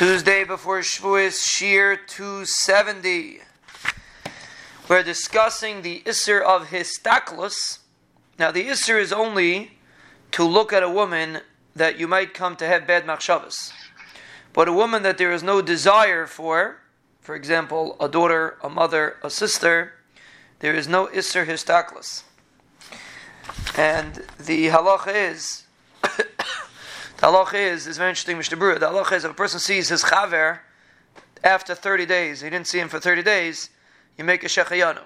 [0.00, 3.40] Tuesday before Shavuos, Shiur 270.
[4.88, 7.80] We're discussing the Isser of Histaklus.
[8.38, 9.72] Now, the Isser is only
[10.30, 11.40] to look at a woman
[11.76, 13.72] that you might come to have bad machshavas.
[14.54, 16.78] But a woman that there is no desire for,
[17.20, 19.92] for example, a daughter, a mother, a sister,
[20.60, 22.22] there is no Isser Histaklus.
[23.76, 25.64] And the halacha is
[27.20, 28.80] the halacha is, is very interesting, Mishnah Berurah.
[28.80, 30.60] The halacha is if a person sees his chaver
[31.44, 33.68] after 30 days, he didn't see him for 30 days,
[34.16, 35.02] you make a shechayanu.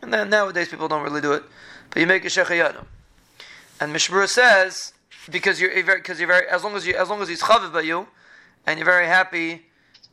[0.00, 1.42] And then nowadays people don't really do it,
[1.90, 2.84] but you make a shechayanu.
[3.80, 4.92] And Mishnah Berurah says,
[5.30, 7.72] because you're very because you're very as long as you as long as he's chaviv
[7.72, 8.06] by you,
[8.66, 9.66] and you're very happy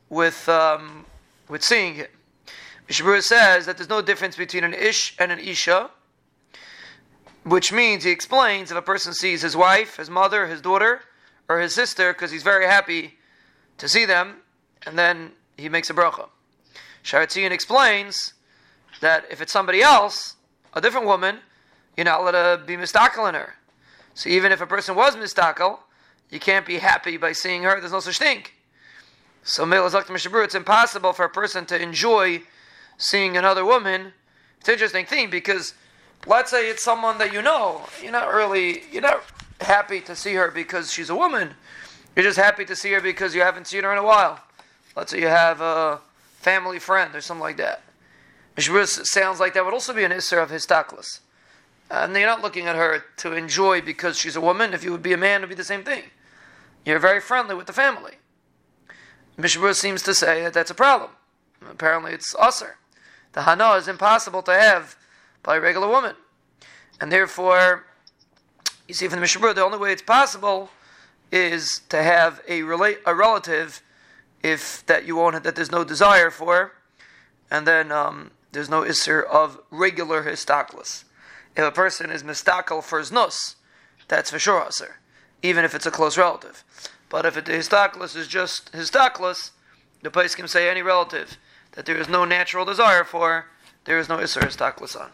[0.10, 1.06] with um,
[1.48, 2.08] with seeing him.
[2.88, 5.90] Mishnah Berurah says that there's no difference between an ish and an isha
[7.46, 11.02] which means, he explains, if a person sees his wife, his mother, his daughter,
[11.48, 13.14] or his sister, because he's very happy
[13.78, 14.38] to see them,
[14.88, 16.28] and then he makes a bracha.
[17.04, 18.34] Sha'ar HaTziyun explains
[19.00, 20.36] that if it's somebody else,
[20.74, 21.38] a different woman,
[21.96, 23.54] you're not allowed to be mistakel in her.
[24.16, 25.82] So even if a person was mistakel,
[26.32, 27.80] you can't be happy by seeing her.
[27.80, 28.46] There's no such thing.
[29.44, 32.42] So it's impossible for a person to enjoy
[32.98, 34.14] seeing another woman.
[34.60, 35.76] It's an interesting thing because
[36.26, 39.24] let's say it's someone that you know, you're not really, you're not
[39.62, 41.52] happy to see her because she's a woman.
[42.16, 44.40] You're just happy to see her because you haven't seen her in a while.
[44.96, 46.00] Let's say you have a
[46.40, 47.82] family friend or something like that.
[48.58, 51.20] sounds like that would also be an Isser of Histaklis.
[51.90, 54.74] And you're not looking at her to enjoy because she's a woman.
[54.74, 56.04] If you would be a man, it would be the same thing.
[56.86, 58.14] You're very friendly with the family.
[59.38, 61.12] Mishnah Berurah seems to say that that's a problem.
[61.70, 62.74] Apparently, it's usser.
[63.34, 64.96] The hana is impossible to have
[65.46, 66.16] by a regular woman.
[67.00, 67.86] And therefore,
[68.88, 70.70] you see from the Mishnah the only way it's possible
[71.32, 73.82] is to have a, relate, a relative
[74.42, 76.74] if that you won't that there's no desire for,
[77.50, 81.04] and then um, there's no isser of regular histaklis.
[81.56, 83.56] If a person is mistakel for his nus,
[84.08, 84.94] that's for sure isser,
[85.42, 86.64] even if it's a close relative.
[87.10, 89.52] But if it, the histaklis is just histaklis,
[90.02, 91.38] the place can say any relative
[91.72, 93.48] that there is no natural desire for,
[93.86, 95.10] there is no isser histaklis on.